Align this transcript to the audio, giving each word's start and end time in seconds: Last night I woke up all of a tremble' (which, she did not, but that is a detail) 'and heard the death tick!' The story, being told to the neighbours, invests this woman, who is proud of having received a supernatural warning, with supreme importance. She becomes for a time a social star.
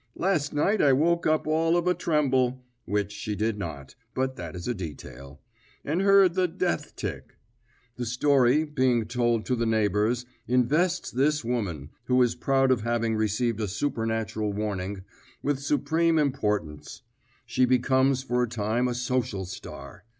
Last 0.15 0.51
night 0.51 0.81
I 0.81 0.93
woke 0.93 1.27
up 1.27 1.45
all 1.45 1.77
of 1.77 1.85
a 1.85 1.93
tremble' 1.93 2.65
(which, 2.85 3.11
she 3.11 3.35
did 3.35 3.59
not, 3.59 3.93
but 4.15 4.35
that 4.35 4.55
is 4.55 4.67
a 4.67 4.73
detail) 4.73 5.39
'and 5.85 6.01
heard 6.01 6.33
the 6.33 6.47
death 6.47 6.95
tick!' 6.95 7.35
The 7.97 8.07
story, 8.07 8.63
being 8.65 9.05
told 9.05 9.45
to 9.45 9.55
the 9.55 9.67
neighbours, 9.67 10.25
invests 10.47 11.11
this 11.11 11.45
woman, 11.45 11.91
who 12.05 12.19
is 12.23 12.33
proud 12.33 12.71
of 12.71 12.81
having 12.81 13.15
received 13.15 13.59
a 13.61 13.67
supernatural 13.67 14.51
warning, 14.53 15.03
with 15.43 15.59
supreme 15.59 16.17
importance. 16.17 17.03
She 17.45 17.65
becomes 17.65 18.23
for 18.23 18.41
a 18.41 18.47
time 18.49 18.87
a 18.87 18.95
social 18.95 19.45
star. 19.45 20.03